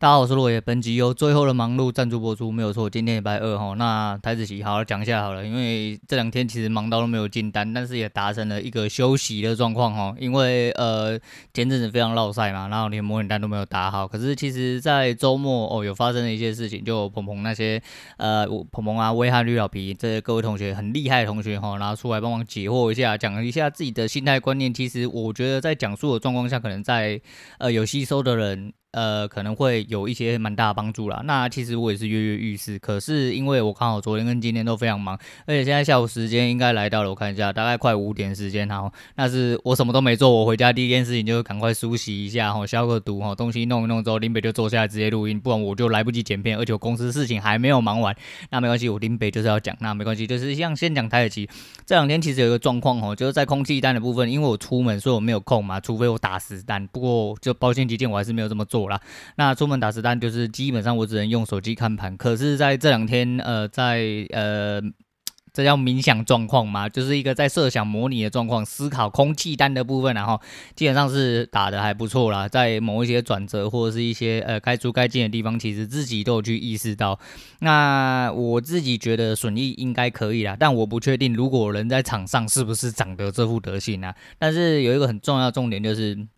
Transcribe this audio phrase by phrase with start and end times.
[0.00, 0.60] 大家好，我是洛爷。
[0.60, 2.88] 本集由最后的忙碌赞助播出，没有错。
[2.88, 10.14] 今天礼拜二哈，那台子棋好好讲一下好了，因为这两天其实忙到都没有进单，但是也达成了一个休息的状况哈。
[10.20, 11.18] 因为呃
[11.52, 14.06] 前阵子非常落赛嘛，然后连模拟单都没有打好。
[14.06, 17.82] 可是其实，在周末哦有发生了一些事情，就鹏鹏那些
[18.18, 24.72] 呃鹏鹏啊、威汉绿老皮这些各位同学很厉害的同学哈，然后出来帮忙解惑一下，讲一下自己的心态观念。
[24.72, 27.20] 其实我觉得在讲述的状况下，可能在
[27.58, 28.72] 呃有吸收的人。
[28.92, 31.20] 呃，可能会有一些蛮大的帮助啦。
[31.24, 35.14] 那其实我也是跃跃欲试，可是因为我刚好昨天跟今天都非常忙，
[35.46, 38.90] 而且现在下午时间应该来到了，我看一下，大概快五点时间哈。
[39.16, 48.16] 那是我什么都没做，我回家第一件事情就是赶快梳洗一下哈，消个毒哈，东西弄一弄之后，林北就坐下来直接录音，不然我就来不及剪片，而且我公司事情还没有忙完。
[48.50, 51.56] 那没关系，我林北就是要讲，那没关系，就是像先讲台积电。
[51.84, 56.86] 这两天其实有一个状况哦，就是在空气单的部分，因为我出门，所以我没有空嘛，除非我打实单。
[56.88, 59.00] 不过就保险起见，我还是没有这么做啦。
[59.36, 64.80] 那出门打实单就是基本上我只能用手机看盘，可是在这两天，呃，在呃，
[65.52, 70.40] 这叫冥想状况嘛，就是一个在设想模拟的状况，思考空气单的部分，然后
[70.76, 77.18] 基本上是打得还不错啦，在某一些转折或者是一些呃该出该进的地方，其实自己都有去意识到。
[77.60, 84.14] 那我自己觉得损益应该可以啦，但我不确定如果人在场上是不是长得这副德行啊。
[84.38, 86.28] 但是有一个很重要重点就是。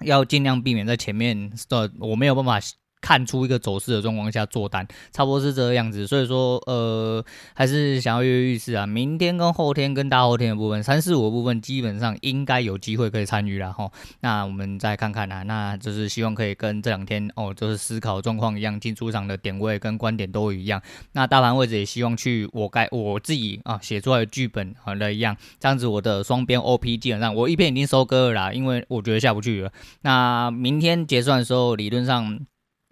[0.00, 2.60] 要尽量避免在前面，呃，我没有办法
[3.04, 6.06] 看出一个走势的状况下做单，差不多是这个样子。
[6.06, 8.86] 所以说，呃，还是想要跃跃欲试啊。
[8.86, 13.90] 明天跟后天跟大后天的部分，三四五的部分基本上应该有机会可以参与了哈。
[14.20, 20.80] 那我们再看看啊，那就是希望可以跟这两天哦，就是思考状况一样，进出场的点位跟观点都一样。
[21.12, 29.70] 那大盘位置也希望去我该我自己啊写出来的剧本好的一样，这样子我的双边 OP 基本上我一边已经收割了啦，因为我觉得下不去了。
[30.00, 32.40] 那明天结算的时候，理论上。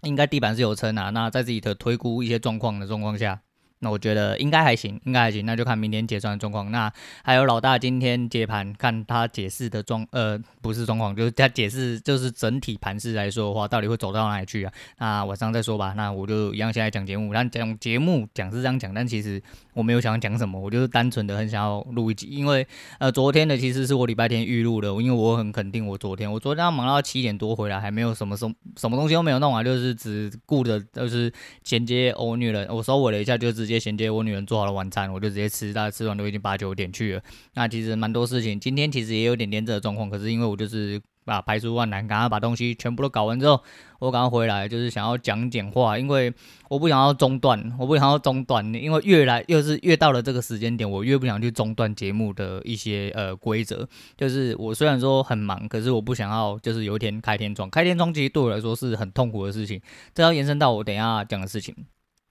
[0.03, 3.43] 应该地板是有撑啊，那在自己的推估一些状况的状况下。
[3.83, 6.71] 那我觉得应该还行，应该还行，那就看明天结算的状况。
[6.71, 6.91] 那
[7.25, 14.73] 还有老大今天解盘，看他解释的状，呃，不是状况，就是他解释，就是整体盘势来说的话，到底会走到哪里去啊？
[14.99, 15.95] 那晚上再说吧。
[15.97, 19.43] 那我就一样先来讲节目，但讲节目讲是这样讲，但其实
[19.75, 22.65] 我没有想要讲什么，我就是单纯的很想要录一集，因为
[23.01, 31.33] 呃，昨天的其实是我礼拜天预录的，因为我很肯定我昨天，我昨天要忙到七点多回来，还没有什么什什么东西都没有弄啊，就是只顾着就是
[31.65, 33.72] 衔接欧女了，我收尾了一下就直接。
[33.73, 37.23] 接衔接我女人做好了晚餐，我就直接吃，大概吃完都已经八九点去了。
[37.55, 43.63] 那其实蛮多事情，今天其实也有点连着的状况，可是因为我就是把排除万难，赶快把东西全部都搞完之后，
[44.01, 46.33] 我赶快回来，就是想要讲点话，因为
[46.69, 53.89] 我不想要中断，我不想要中断，因为越来越是越到了这个时间点，我越不想去中断节目的一些呃规则。
[54.17, 59.81] 就是我虽然说很忙，可是我不想要就是有一天开天窗，开天窗其实对我来说是很痛苦的事情，
[60.13, 61.75] 这要延伸到我等一下讲的事情。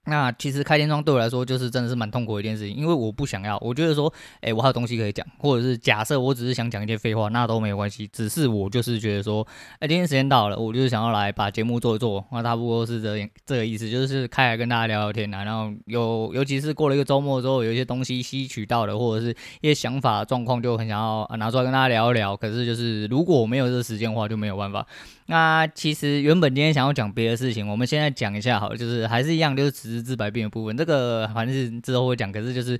[0.06, 9.46] 那其实开天窗对我来说就是真的是蛮痛苦的一件事情，因为我不想要，我觉得说，诶，我还有东西可以讲，或者是假设我只是想讲一些废话，那都没有关系，只是我就是觉得说，
[9.78, 19.30] 诶，今天时间到了，我就是想要来把节目做一做，那差不多是这这个意思，就是开来跟大家聊聊天啊，然后有尤其是过了一个周末之后，有一些东西吸取到的，或者是
[19.60, 22.36] 一些想法状况，就很想要拿出来跟大家聊一聊。
[22.36, 24.84] 可是就是如果我没有这个时间的话，就没有办法。
[25.26, 30.76] 那其实原本今天想要讲别的事情，我们现在讲一下好了，就是还是一样，就是只是治百病的部分。
[30.76, 32.72] 这个反正是之后会讲，可是就是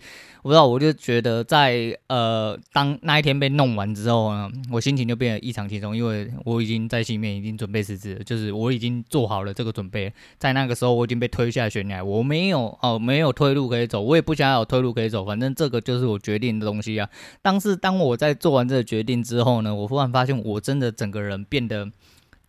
[0.43, 17.09] 我不知道，我就觉得在呃当那一天被弄完之后呢，我心情就变得异常轻松，因为我已经在心里面已经准备辞职，就是我已经做好了这个准备，在那个时候我已经被推下悬崖，我没有哦没有退路可以走，我也不想要有退路可以走，反正这个就是我决定的东西啊。
[17.41, 21.89] 但是当我在做完这个决定之后呢，我忽然发现我真的整个人变得。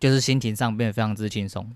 [0.04, 1.66] 就是心情上变得非常之轻松。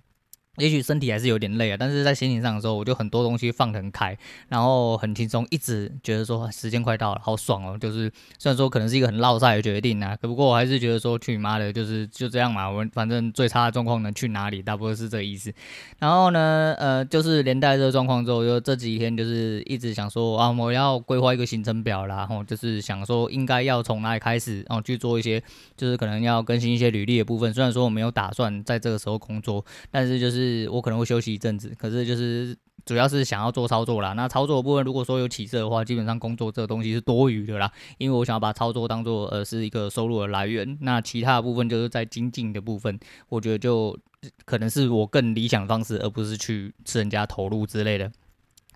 [0.58, 4.16] 也许身体还是有点累啊，但是在心情上的时候，我就很多东西放得很开，
[4.48, 7.78] 然后很轻松，一直觉得说时间快到了，好爽哦。
[7.78, 12.68] 就是虽然说可能是一个很落赛的决定啊，可不过我还是觉得说去你妈的，就是就这样嘛。
[12.68, 15.52] 我们反正最差的状况能去哪里，大部分是这个意思。
[15.98, 25.40] 然后呢，呃，就是连带这个状况之后，就这几天就是一直想说啊，我要规划一个行程表啦，然后就是想说应该要从哪里开始，然后去做一些，
[25.76, 27.54] 就是可能要更新一些履历的部分。
[27.54, 30.47] 虽然说我没有打算在这个时候工作，但是就是。
[30.48, 34.14] 是我可能会休息一阵子，可是就是主要是想要做操作啦。
[34.14, 40.78] 那操作的部分，如果说有起色的话，基本上工作这个东西是多余的啦，因为我想要把操作当做呃是一个收入的来源。
[40.80, 42.98] 那其他的部分就是在精进的部分，
[43.28, 43.98] 我觉得就
[44.44, 48.10] 可能是我更理想的方式，而不是去吃人家投入之类的。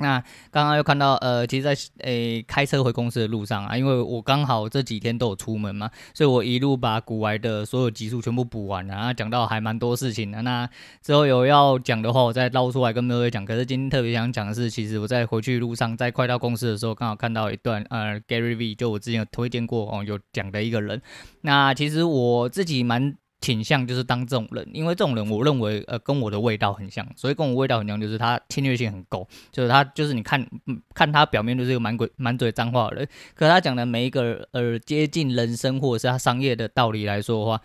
[0.03, 10.43] 那刚刚又看到，呃，其实在，在、欸、诶开车回公司的路上啊，因为我刚好这几天都有出门嘛，所以我一路把古玩的所有集数全部补完了，然后讲到还蛮多事情的。
[10.43, 10.69] 那
[11.01, 13.47] 之后有要讲的话，我再捞出来跟各位讲。
[13.47, 21.01] 可是今天特别想讲的是，其实我在回去路上，在快到公司的时候，刚好看到一段，呃，Gary V，就我之前有推荐过哦，有讲的一个人。
[21.43, 23.15] 那其实我自己蛮。
[23.43, 30.49] 倾向就是当这种人，因为这种人，我认为呃跟我的味道很像，所以跟我味道很像，就是他侵略性很够，就是他就是你看，
[30.95, 37.61] 看他表面就是一个满鬼满嘴脏话的人，可他讲的每一个呃接近人生或者是他商业的道理来说的话，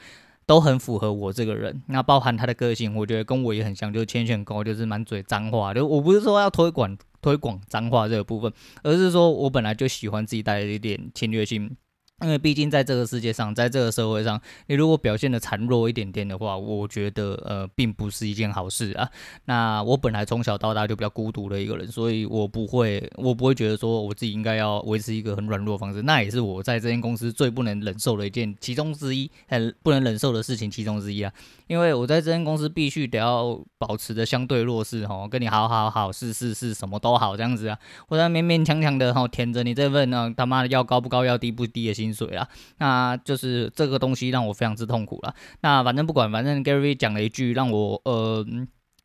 [0.47, 1.83] 都很符合我这个人。
[1.87, 5.73] 那包含他的个性，我觉得跟我也很像，就是侵略高，就是满嘴脏话。
[5.73, 8.51] 就我不是说要推广推广脏话这个部分，
[8.81, 11.77] 而是说我本来就喜欢自己带一点侵略性。
[12.23, 19.07] 因为毕竟在这个世界上，在这个社会上，你如果表现的孱弱一点点的话，我觉得呃，并不是一件好事啊。
[19.45, 26.01] 那我本来从小到大就比较孤独的一个人，所以我不会，我不会觉得说我自己应该要维持一个很软弱的方式。
[26.01, 31.31] 那也是我在这间公司最不能忍受的一件其中之一，很不能忍受的事情其中之一啊。
[31.67, 37.77] 因为我在这间公司必须得要保持的相对弱势哦，跟你好好好，是是是，什么都好这样子啊。
[38.07, 42.06] 我在勉勉强强的哈填着你这份呢，他妈的要高不高，要低不低的心。
[42.07, 45.35] 薪水啊，那就是这个东西让我非常之痛苦了。
[45.61, 48.45] 那反正不管，反正 Gary 讲了一句让我呃。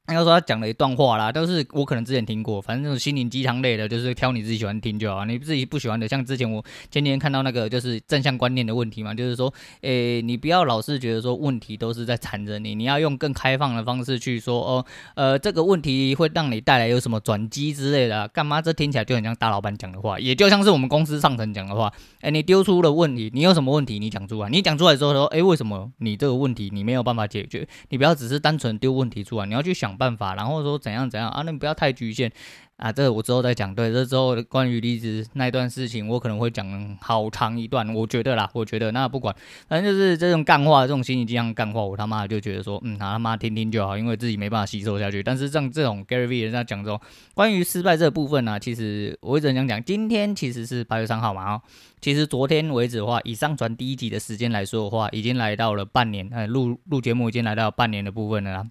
[0.08, 5.24] 应该说他讲了一段话啦，都是我可能之前听过，反正这种心灵鸡汤类的，就是挑你自己喜欢听就好。
[5.24, 9.52] 你自己不喜欢的，像之前我前天看到那个就是正向观念的问题嘛，就是说，
[9.82, 14.84] 诶、你不要老是觉得说问题都是在缠着你，你要用更开放的方式去说，哦，
[15.14, 18.60] 呃，这个问题会让你带来有什么转机之类的、干嘛？
[18.60, 21.92] 这听起来就很像大老板讲的话，也就像是我们公司上层讲的话。
[22.22, 24.00] 诶、欸，你丢出了问题，你有什么问题？
[24.00, 27.66] 你讲出来，你讲出来之后说，诶、欸，为什么你这个问题你没有办法解决？
[27.88, 30.72] 你不要只是单纯丢问题出来，你要去想办法，然后说。
[30.82, 31.42] 怎样怎样啊？
[31.46, 32.28] 那你不要太局限
[32.74, 32.90] 啊！
[32.90, 33.72] 这我之后再讲。
[33.72, 37.94] 对，这之后关于离职那段事情，我可能会讲好长一段。
[37.94, 39.32] 我觉得啦，我觉得那不管，
[39.68, 45.22] 反正就是这种干话，这种心理这样干话，我他妈就觉得说，嗯，他妈听听就好，因为自己没办法吸收下去。
[45.22, 47.00] 但是像这种 Gary V 人家讲说，
[47.34, 51.62] 关于失败这部分呢、啊，其实我一直想讲，今天其实是八月三号嘛，哦，
[52.00, 58.66] 其实昨天为止的话，以上传第一集的时间来说的话，已经来到了半年，呃，录录节目已经来到半年的部分了啦。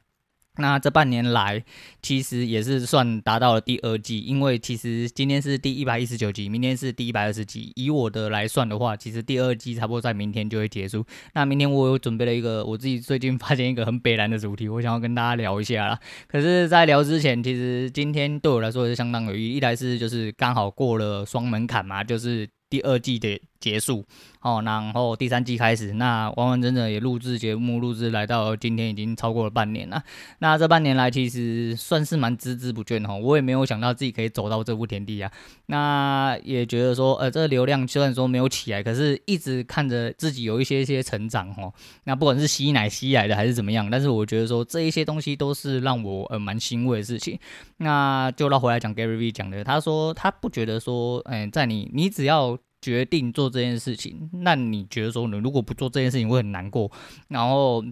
[0.58, 1.64] 那这半年来，
[2.02, 7.72] 其实也是算达到了第二季，因为其实今天是第一百一十九集，明天是第一百二十集。
[7.76, 11.06] 以我的来算的话，其实第二季差不多在明天就会结束。
[11.34, 16.00] 那明天我有准备了一个我自己最近发现一个很北烂的主题，我想要跟大家聊一下啦。
[16.28, 19.56] 可是，在聊之前，其实今天对我来说也是相当有意义。
[19.56, 23.42] 一来是就是刚好过了双门槛嘛，就是第二季的。
[23.62, 24.04] 结束
[24.42, 30.04] 哦，然后第三季开始，那完完整整也录制节目，录制来到今天已经超过了半年了。
[30.40, 35.32] 那这半年来其实算是蛮孜孜不倦哦，我也没有想到自己可以走到这步田地啊。
[35.68, 41.72] 那也觉得说，呃，这个流量虽然说没有起来，可是一直看着自己有一些些成长哦。
[42.06, 47.40] 那不管是吸奶吸来的还是怎么样，但是我觉得说这一些东西都是让我呃蛮欣慰的事情。
[47.78, 52.58] 那就绕回来讲 Gary V 讲的，他说他不觉得说，嗯、在你你只要。
[52.82, 56.92] 决定做这件事情，那你觉得说，你如果不做这件事情会很难过，
[57.28, 57.84] 然后，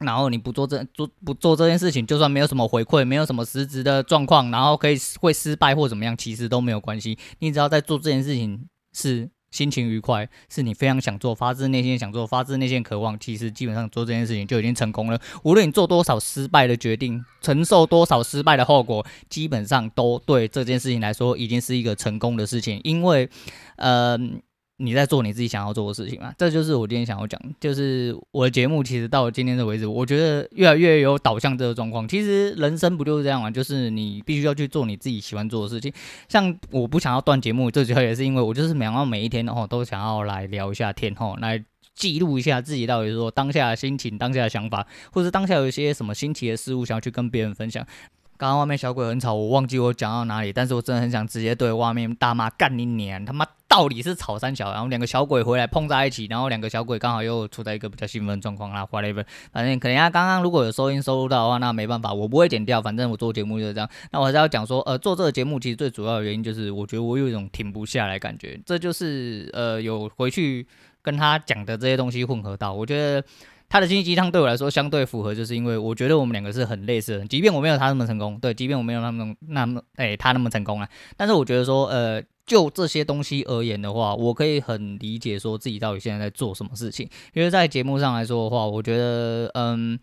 [0.00, 7.18] 然后你不做这做不做这件事情，就算没有什么回馈，没有什么实质的状况，然后可以会失败或怎么样，其实都没有关系。
[7.38, 9.30] 你只要在做这件事情是。
[9.56, 13.18] 心情愉快，是你非常想做，发自内心想做，发自内心渴望。
[13.18, 15.18] 其实基本上做这件事情就已经成功了。
[15.44, 22.78] 无论你做多少失败的决定，承受多少失败的后果，基本上都对这件事情来说已经是一个成功的事情。
[22.84, 23.28] 因为，
[23.76, 24.18] 呃。
[24.78, 26.34] 你在做你自己想要做的事情嘛？
[26.36, 32.06] 这就是我今天想要讲，就是我的节目其实到了今天的为止，我觉得越来越有导向这个状况。
[32.06, 33.50] 其实人生不就是这样嘛？
[33.50, 35.92] 就是你必须要去做你自己喜欢做的事情。
[36.28, 41.64] 像我不想要断节目，最主要也是因为我就是想要每一天哦都想要来聊一下天哦，来
[41.94, 47.86] 记录一下自己到底说当下的心情、当下的想法，或者当下有一些什么新奇的事物想要去跟别人分享。
[48.38, 63.88] 刚刚外面小鬼很吵，我忘记我讲到哪里，但是我真的很想直接对外面大骂干你娘，他妈到底是吵三小，然后两个小鬼回来碰在一起，然后两个小鬼刚好又处在一个比较兴奋状况啦，whatever，反正可能他刚刚如果有收音收录到的话，那没办法，我不会剪掉，反正我做节目就是这样。
[64.10, 70.66] 那我还是要讲说，呃，做这个节目其实最主要的原因就是，我觉得我有一种停不下来感觉，这就是呃有回去
[71.02, 73.26] 跟他讲的这些东西混合到，我觉得。
[73.68, 89.98] 他的心灵鸡汤对我来说相对符合，就是因为我觉得我们两个是很类似的，即便我没有他那么成功，对，即便我没有那么那么哎他那么成功啊，但是我觉得说呃就这些东西而言的话，我可以很理解说自己到底现在在做什么事情，因为在节目上来说的话，我觉得嗯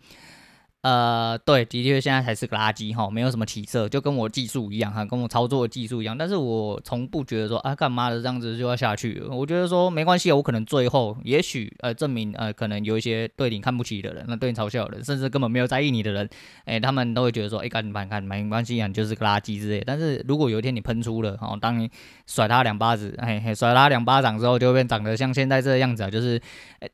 [0.84, 6.16] 呃，对，的确现在才是个垃圾哈，没有什么起色，就跟我技术一样哈，跟我操作技术一样。
[6.16, 9.22] 但是我从不觉得说啊，干嘛的这样子就要下去。
[9.30, 16.28] 我觉得说没关系，我可能最后也许呃证明呃可能有一些对你看不起的人，那对你嘲笑的人，甚至根本没有在意你的人，
[16.66, 19.82] 哎，他们都会觉得说，哎，干你看没关系啊，你就是个垃圾之类。
[19.86, 21.90] 但是如果有一天你喷出了，哦，当你
[22.26, 26.38] 甩他两巴子，嘿嘿，甩他两巴掌之后，就会变长得像现在这个样子啊，就是，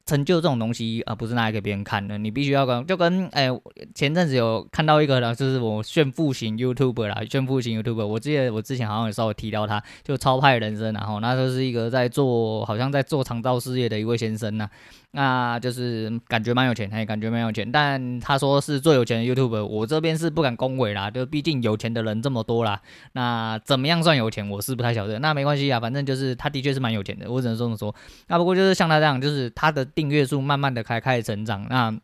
[0.07, 3.49] 成就这种东西啊，不是拿来给别人看的，你必须要跟就跟哎
[3.95, 4.67] 前阵子有。
[4.73, 8.07] 看到一个呢，就是我炫富型 YouTuber 啦，炫富型 YouTuber。
[8.07, 14.69] 我记得我之前好像有稍微提到他，就超派人生，然后那就是一个在做，好像在做长照事业的一位先生呐。
[15.13, 17.71] 那就是感觉蛮有钱，他也，感觉蛮有钱。
[17.71, 22.81] 但他说是最有钱的 YouTuber，我这边是不敢恭维啦，就毕竟有钱的人这么多啦。
[23.13, 25.19] 那怎么样算有钱，我是不太晓得。
[25.19, 27.95] 那没关系啊，反正就是他的确是蛮有钱的，我只能这么说。
[28.29, 31.99] 那不过就是像他这样，就是他的订阅数慢慢的开开始成长，那。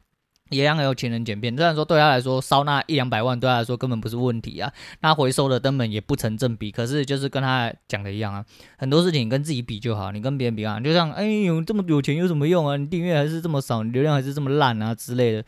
[0.50, 6.71] 也让有钱人捡便，虽然说对他来说烧那一两百万对他来说根本不是问题啊，那回收的根本也不成正比。
[6.71, 8.45] 可是就是跟他讲的一样啊，
[8.79, 12.76] 很多事情跟自己比就好，你跟别人比啊，就像哎呦这么有钱有什么用啊？
[12.76, 15.45] 你订阅还是这么少，流量还是这么烂啊之类的。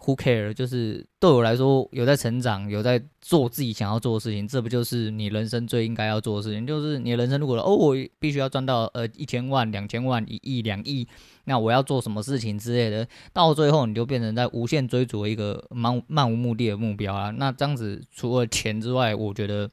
[0.00, 0.52] Who care？
[0.52, 6.66] 就是对我来说，有在成长，有在做自己想要做的事情，这不就是你人生最应该要做的事情？
[6.66, 11.08] 就是你人生如果哦，我必须要赚到呃一千万、两千万、一亿、两亿，
[11.44, 17.30] 那我要做什么事情之类的，到最后你就变成在无限追逐一个漫漫无目的的目标啊。
[17.30, 19.70] 那这样子除了钱之外，我觉得。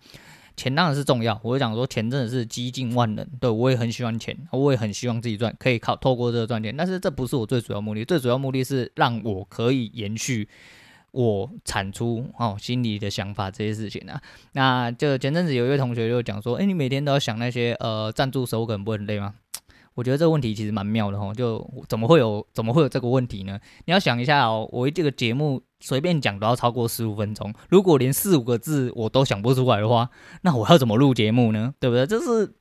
[0.55, 10.47] 钱当然是重要，我就讲说钱真的是几近万能，对，我也很喜欢钱，我也很希望自己赚，可以靠透过这个赚钱，但是这不是我最主要目的，最主要目的是让我可以延续
[11.11, 14.21] 我产出哦心里的想法这些事情啊。
[14.53, 19.33] 那就前阵子有一位同学就讲说，哎，你每天都要想那些呃赞助手梗，不会很累吗？
[19.95, 23.59] 我觉得这个问题其实蛮妙的哈，就怎么会有怎么会有这个问题呢？
[23.85, 30.09] 你要想一下哦，我这个节目随便讲都要超过十五分钟，如果连四五个字我都想不出来的话，
[30.43, 31.73] 那我要怎么录节目呢？
[31.79, 32.05] 对不对？
[32.05, 32.55] 就是。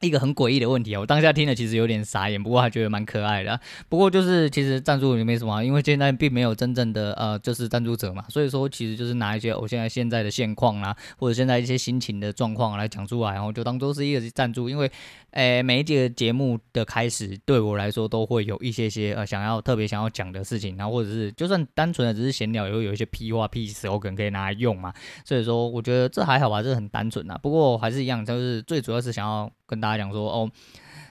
[0.00, 3.58] 一个很诡异的问题啊，我当下听了其实有点傻眼，不过还觉得蛮可爱的。
[3.88, 14.68] 不过就是其实赞助也没什么，因为现在并没有真正的呃就是赞助者嘛，所以说其实就是拿一些我现在现在的现况啊，或者现在一些心情的状况来讲出来，然后就当做是一个赞助。
[14.68, 14.90] 因为
[15.32, 24.92] 诶每一节节目的开始对我来说都会有一些些呃想要特别想要讲的事情，然后或者是就算单纯的只是闲聊，也会有一些屁话屁事我可能可以拿来用嘛。
[25.24, 27.38] 所以说我觉得这还好吧，这很单纯啊。
[27.42, 29.50] 不过还是一样，就是最主要是想要。
[29.68, 30.50] 跟大家讲说哦，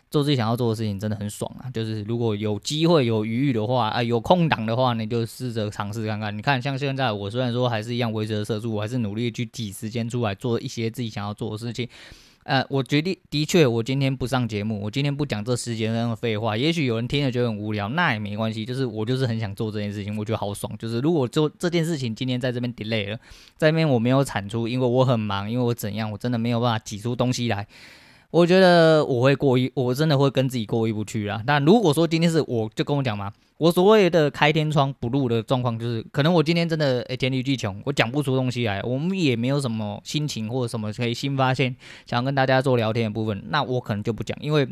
[0.10, 1.70] 做自己想要做的事情真的很爽啊！
[1.70, 6.36] 就是如果有机会有余裕的话啊，有空档的话，你就试着尝试看看。
[6.36, 11.88] 你看，像现在我虽然说还是一样维持着社畜，我还是努力去挤时间出来做一些自己想要做的事情。
[12.44, 16.56] 呃，我决定的确，我今天不上节目，我今天不讲这十几分钟的废话。
[16.56, 18.64] 也许有人听了觉得很无聊，那也没关系。
[18.64, 20.72] 就是我就是很想做这件事情，我觉得好爽。
[20.78, 23.18] 就是如果做这件事情今天在这边 delay 了，
[23.58, 27.68] 在这边我没有产出，因为我很忙，因为我怎样，我真的没有办法挤出东西来。
[28.32, 31.42] 我觉得我会过意，我真的会跟自己过意不去啦。
[31.46, 44.68] 但如果说今天是我就跟我讲嘛，我所谓的开天窗不录的状况，就是可能我今天真的诶黔驴技穷，我讲不出东西来，我们也没有什么心情或者什么可以新发现，想要跟大家做聊天的部分，那我可能就不讲，因为。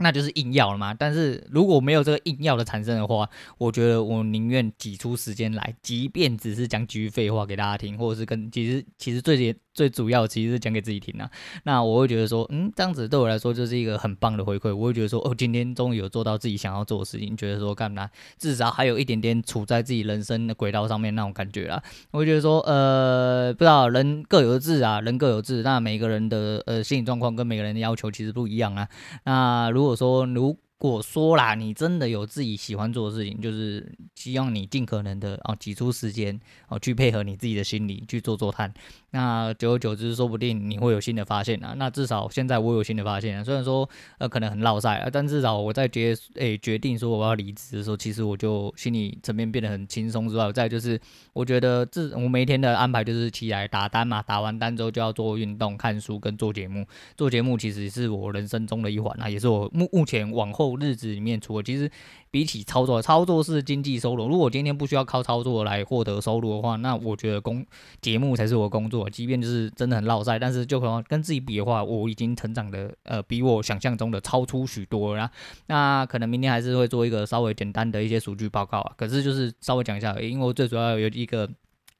[0.00, 3.28] 那就是硬要了嘛，但是如果没有这个硬要的产生的话，
[3.58, 9.36] 我觉得我宁愿挤出时间来，即便只是讲几句废话给大家听，或者是跟其实其实最
[9.78, 11.30] 最主要其实是讲给自己听啊。
[11.62, 14.74] 那我会觉得说，嗯，这样子对我来说就是一个很棒的回馈。
[14.74, 21.80] 我会觉得说，哦，今天终于有做到自己想要做的事情，觉得说干嘛，至少还有一点点处在自己人生的轨道上面那种感觉啦。
[22.10, 28.88] 我会觉得说，呃，不知道人各有志啊，人各有志，那每个人的呃心理状况跟每个人的要求其实不一样啊。
[29.24, 38.72] 那如果说如果说啦，你真的有自己喜欢做的事情，就是希望你尽可能的啊挤出时间哦去配合你自己的心理去做做看。
[39.10, 41.74] 那久而久之，说不定你会有新的发现啊。
[41.76, 43.42] 那至少现在我有新的发现啊。
[43.42, 51.00] 虽然说呃可能很落赛啊，但至少我在决诶、决定说我要离职的时候，其实我就心理层面变得很轻松之外，再就是
[51.32, 56.86] 我觉得自我每天的安排就是起来打单嘛，打完单之后就要做运动、看书跟做节目。
[57.16, 60.67] 做节目其实是我人生中的一环啊，也是我目目前往后。
[60.76, 61.90] 日子里面，除了其实
[62.30, 64.28] 比起操作，操作是经济收入。
[64.28, 67.64] 如果今天不需要靠操作来获得收入的话，那我觉得工
[68.00, 69.08] 节目才是我工作。
[69.08, 75.30] 即便就是真的很落赛，但是就可能跟自己比的话，我已经成长的呃比我想象中的超出许多了。
[75.66, 78.92] 那可能明天还是会做一个稍微简单的一些数据报告啊。
[78.96, 81.48] 可是就是稍微讲一下，因为我最主要有一个。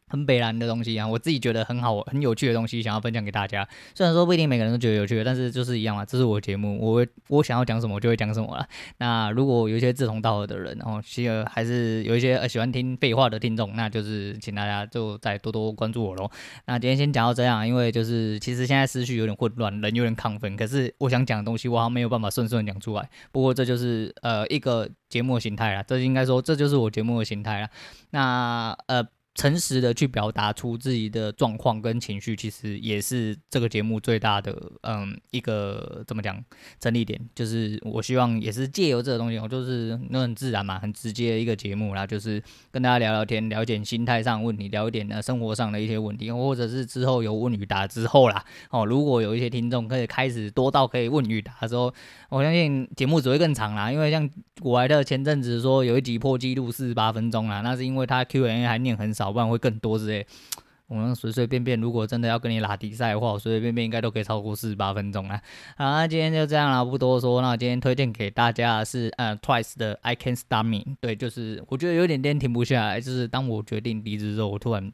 [0.08, 3.66] 很北烂的东西啊，我自己觉得很好、很有趣的东西，想要分享给大家。
[3.94, 8.66] 虽然说不一定每个人都觉得有趣，但是就是一样嘛，这是我节目，我我想要讲什么就会讲什么了。
[8.98, 16.30] 那如果有一些志同道合的人，然后其实还是有一些呃喜欢听废话的听众，那就是请大家就再多多关注我喽。
[16.66, 23.08] 那今天先讲到这样，因为就是其实现在思绪有点混乱，人有点亢奋，可是我想讲的东西我好像没有办法顺顺讲出来。
[23.32, 27.70] 不过这就是呃一个节目的形态啦，这应该说这就是我节目的形态啦。
[28.10, 29.06] 那呃。
[29.38, 34.52] 诚实的去表达出自己的状况跟情绪，其实也是这个节目最大的
[34.82, 36.44] 嗯一个怎么讲
[36.80, 42.42] 整理点，就是我希望也是借由这个东西，我就是那很自然嘛，很直接的一个节目啦，就是
[42.72, 51.94] 跟大家聊聊天，了解心态上问题，聊一点呢生活上的一些问题，或者是之后有问与答之后啦，哦，如果有一些听众可以开始多到可以问与答的时候，
[52.28, 54.28] 我相信节目只会更长啦，因为像
[54.60, 59.27] 古莱特前阵子说有一集破纪录四十八分钟啦，那是因为他 Q&A 还念很少。
[59.32, 60.26] 不然会更多之类。
[60.88, 65.36] 我们随随便便，如果真的要跟你拉比赛的话，我随随便便应该都可以超过四十八分钟了。
[65.76, 67.42] 好，那今天就这样了，不多说。
[67.42, 70.96] 那今天推荐给大家的是呃 Twice 的 I Can't Stop Me。
[70.98, 72.98] 对，就是我觉得有点点停不下来。
[73.02, 74.90] 就是当我决定离职之后，我突然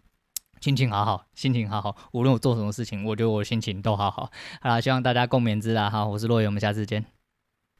[0.60, 1.94] 心情好好，心情好好。
[2.10, 4.32] 无论我做什么事情，我觉得我心情都好好。
[4.60, 5.88] 好啦，希望大家共勉之啦。
[5.88, 7.23] 好，我是洛野，我们下次见。